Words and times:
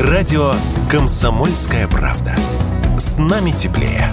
Радио 0.00 0.52
«Комсомольская 0.88 1.88
правда». 1.88 2.30
С 2.96 3.18
нами 3.18 3.50
теплее. 3.50 4.04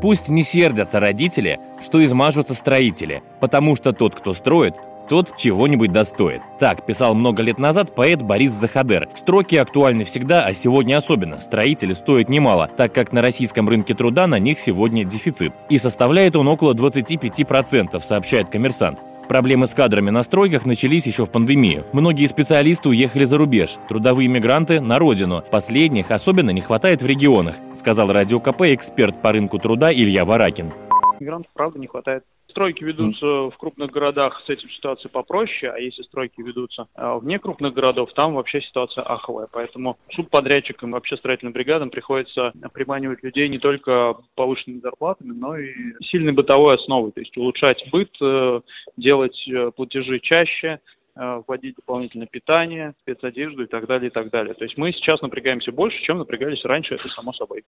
Пусть 0.00 0.28
не 0.28 0.42
сердятся 0.42 1.00
родители, 1.00 1.60
что 1.84 2.02
измажутся 2.02 2.54
строители, 2.54 3.22
потому 3.40 3.76
что 3.76 3.92
тот, 3.92 4.14
кто 4.14 4.32
строит, 4.32 4.76
тот 5.10 5.36
чего-нибудь 5.36 5.92
достоит. 5.92 6.40
Так 6.58 6.86
писал 6.86 7.14
много 7.14 7.42
лет 7.42 7.58
назад 7.58 7.94
поэт 7.94 8.22
Борис 8.22 8.52
Захадер. 8.52 9.10
Строки 9.14 9.56
актуальны 9.56 10.04
всегда, 10.04 10.46
а 10.46 10.54
сегодня 10.54 10.96
особенно. 10.96 11.42
Строители 11.42 11.92
стоят 11.92 12.30
немало, 12.30 12.70
так 12.74 12.94
как 12.94 13.12
на 13.12 13.20
российском 13.20 13.68
рынке 13.68 13.92
труда 13.92 14.26
на 14.26 14.38
них 14.38 14.58
сегодня 14.58 15.04
дефицит. 15.04 15.52
И 15.68 15.76
составляет 15.76 16.36
он 16.36 16.48
около 16.48 16.72
25%, 16.72 18.00
сообщает 18.00 18.48
коммерсант. 18.48 18.98
Проблемы 19.28 19.66
с 19.66 19.74
кадрами 19.74 20.08
на 20.08 20.22
стройках 20.22 20.64
начались 20.64 21.06
еще 21.06 21.26
в 21.26 21.30
пандемию. 21.30 21.84
Многие 21.92 22.26
специалисты 22.26 22.88
уехали 22.88 23.24
за 23.24 23.36
рубеж, 23.36 23.76
трудовые 23.88 24.28
мигранты– 24.28 24.80
на 24.88 24.98
родину. 24.98 25.44
Последних 25.50 26.10
особенно 26.10 26.50
не 26.50 26.62
хватает 26.62 27.02
в 27.02 27.06
регионах, 27.06 27.56
сказал 27.74 28.10
Радио 28.10 28.40
КП 28.40 28.62
эксперт 28.62 29.20
по 29.20 29.32
рынку 29.32 29.58
труда 29.58 29.92
Илья 29.92 30.24
Варакин. 30.24 30.72
Мигрантов, 31.20 31.50
правда, 31.54 31.78
не 31.78 31.86
хватает 31.86 32.24
стройки 32.50 32.82
ведутся 32.82 33.26
в 33.26 33.54
крупных 33.58 33.90
городах, 33.90 34.42
с 34.46 34.48
этим 34.48 34.68
ситуация 34.70 35.08
попроще, 35.08 35.70
а 35.70 35.78
если 35.78 36.02
стройки 36.02 36.40
ведутся 36.40 36.88
а, 36.94 37.18
вне 37.18 37.38
крупных 37.38 37.74
городов, 37.74 38.12
там 38.14 38.34
вообще 38.34 38.60
ситуация 38.60 39.04
аховая. 39.04 39.48
Поэтому 39.52 39.98
субподрядчикам, 40.12 40.92
вообще 40.92 41.16
строительным 41.16 41.52
бригадам 41.52 41.90
приходится 41.90 42.52
приманивать 42.72 43.22
людей 43.22 43.48
не 43.48 43.58
только 43.58 44.16
повышенными 44.34 44.80
зарплатами, 44.80 45.32
но 45.32 45.56
и 45.56 45.72
сильной 46.02 46.32
бытовой 46.32 46.76
основой, 46.76 47.12
то 47.12 47.20
есть 47.20 47.36
улучшать 47.36 47.84
быт, 47.90 48.10
э, 48.20 48.60
делать 48.96 49.48
э, 49.48 49.70
платежи 49.76 50.18
чаще, 50.20 50.80
э, 51.16 51.42
вводить 51.46 51.76
дополнительное 51.76 52.28
питание, 52.28 52.94
спецодежду 53.02 53.64
и 53.64 53.66
так 53.66 53.86
далее, 53.86 54.08
и 54.08 54.12
так 54.12 54.30
далее. 54.30 54.54
То 54.54 54.64
есть 54.64 54.76
мы 54.76 54.92
сейчас 54.92 55.20
напрягаемся 55.20 55.72
больше, 55.72 56.02
чем 56.02 56.18
напрягались 56.18 56.64
раньше, 56.64 56.94
это 56.94 57.08
само 57.08 57.32
собой. 57.32 57.64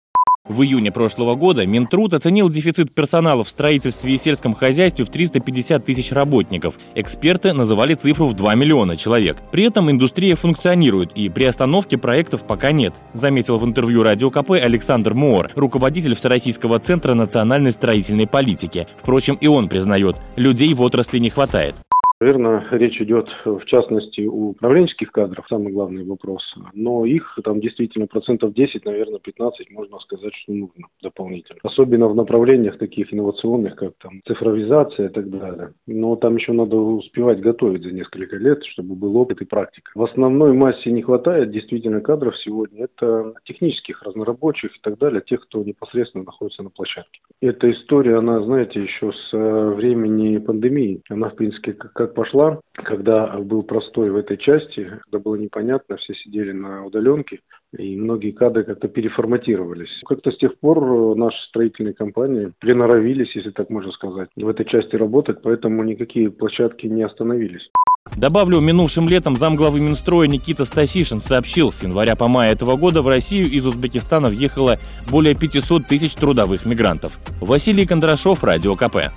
В 0.48 0.62
июне 0.62 0.90
прошлого 0.90 1.34
года 1.34 1.66
Минтруд 1.66 2.14
оценил 2.14 2.48
дефицит 2.48 2.92
персонала 2.92 3.44
в 3.44 3.50
строительстве 3.50 4.14
и 4.14 4.18
сельском 4.18 4.54
хозяйстве 4.54 5.04
в 5.04 5.10
350 5.10 5.84
тысяч 5.84 6.10
работников. 6.10 6.74
Эксперты 6.94 7.52
называли 7.52 7.94
цифру 7.94 8.26
в 8.26 8.32
2 8.32 8.54
миллиона 8.54 8.96
человек. 8.96 9.36
При 9.52 9.64
этом 9.64 9.90
индустрия 9.90 10.36
функционирует 10.36 11.12
и 11.12 11.28
при 11.28 11.44
остановке 11.44 11.98
проектов 11.98 12.46
пока 12.46 12.72
нет, 12.72 12.94
заметил 13.12 13.58
в 13.58 13.64
интервью 13.64 14.02
Радио 14.02 14.30
КП 14.30 14.52
Александр 14.52 15.12
Моор, 15.12 15.50
руководитель 15.54 16.14
Всероссийского 16.14 16.78
центра 16.78 17.12
национальной 17.12 17.72
строительной 17.72 18.26
политики. 18.26 18.86
Впрочем, 18.96 19.34
и 19.34 19.46
он 19.46 19.68
признает, 19.68 20.16
людей 20.36 20.72
в 20.72 20.80
отрасли 20.80 21.18
не 21.18 21.28
хватает. 21.28 21.74
Наверное, 22.20 22.66
речь 22.72 23.00
идет 23.00 23.28
в 23.44 23.64
частности 23.66 24.22
у 24.22 24.48
управленческих 24.48 25.12
кадров, 25.12 25.46
самый 25.48 25.72
главный 25.72 26.04
вопрос. 26.04 26.42
Но 26.74 27.04
их 27.04 27.38
там 27.44 27.60
действительно 27.60 28.08
процентов 28.08 28.54
10, 28.54 28.84
наверное, 28.84 29.20
15 29.20 29.70
можно 29.70 30.00
сказать, 30.00 30.34
что 30.34 30.52
нужно 30.52 30.88
дополнительно. 31.00 31.60
Особенно 31.62 32.08
в 32.08 32.16
направлениях 32.16 32.76
таких 32.78 33.14
инновационных, 33.14 33.76
как 33.76 33.92
там 34.02 34.20
цифровизация 34.26 35.08
и 35.08 35.12
так 35.12 35.30
далее. 35.30 35.74
Но 35.86 36.16
там 36.16 36.36
еще 36.36 36.52
надо 36.52 36.76
успевать 36.76 37.40
готовить 37.40 37.84
за 37.84 37.92
несколько 37.92 38.36
лет, 38.36 38.64
чтобы 38.64 38.96
был 38.96 39.16
опыт 39.16 39.40
и 39.40 39.44
практика. 39.44 39.92
В 39.94 40.02
основной 40.02 40.52
массе 40.54 40.90
не 40.90 41.02
хватает 41.02 41.52
действительно 41.52 42.00
кадров 42.00 42.36
сегодня. 42.38 42.84
Это 42.84 43.34
технических, 43.44 44.02
разнорабочих 44.02 44.76
и 44.76 44.80
так 44.82 44.98
далее, 44.98 45.22
тех, 45.24 45.42
кто 45.42 45.62
непосредственно 45.62 46.24
находится 46.24 46.64
на 46.64 46.70
площадке. 46.70 47.20
Эта 47.40 47.70
история, 47.70 48.16
она, 48.16 48.42
знаете, 48.42 48.82
еще 48.82 49.12
с 49.12 49.32
времени 49.32 50.38
пандемии. 50.38 51.02
Она, 51.08 51.28
в 51.28 51.36
принципе, 51.36 51.74
как 51.74 52.07
как 52.08 52.14
пошла, 52.14 52.60
когда 52.72 53.26
был 53.38 53.62
простой 53.62 54.10
в 54.10 54.16
этой 54.16 54.38
части, 54.38 54.90
когда 55.04 55.18
было 55.18 55.36
непонятно, 55.36 55.96
все 55.96 56.14
сидели 56.14 56.52
на 56.52 56.84
удаленке, 56.86 57.40
и 57.76 57.96
многие 57.96 58.30
кадры 58.30 58.64
как-то 58.64 58.88
переформатировались. 58.88 59.90
Как-то 60.06 60.30
с 60.30 60.38
тех 60.38 60.58
пор 60.58 61.16
наши 61.16 61.36
строительные 61.48 61.94
компании 61.94 62.52
приноровились, 62.60 63.34
если 63.34 63.50
так 63.50 63.70
можно 63.70 63.92
сказать, 63.92 64.28
в 64.36 64.48
этой 64.48 64.64
части 64.64 64.96
работать, 64.96 65.42
поэтому 65.42 65.84
никакие 65.84 66.30
площадки 66.30 66.86
не 66.86 67.02
остановились. 67.02 67.68
Добавлю, 68.16 68.60
минувшим 68.60 69.06
летом 69.06 69.36
замглавы 69.36 69.80
Минстроя 69.80 70.26
Никита 70.28 70.64
Стасишин 70.64 71.20
сообщил, 71.20 71.70
с 71.70 71.82
января 71.82 72.16
по 72.16 72.26
мая 72.26 72.52
этого 72.52 72.76
года 72.76 73.02
в 73.02 73.08
Россию 73.08 73.50
из 73.50 73.66
Узбекистана 73.66 74.28
въехало 74.28 74.78
более 75.10 75.34
500 75.34 75.86
тысяч 75.86 76.14
трудовых 76.14 76.64
мигрантов. 76.64 77.18
Василий 77.40 77.86
Кондрашов, 77.86 78.42
Радио 78.42 78.76
КП. 78.76 79.12